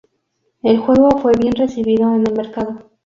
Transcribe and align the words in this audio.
El 0.63 0.79
juego 0.79 1.19
fue 1.19 1.33
bien 1.37 1.53
recibido 1.53 2.15
en 2.15 2.25
el 2.25 2.33
mercado. 2.33 2.89